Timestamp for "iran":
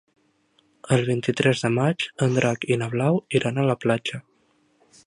3.43-3.61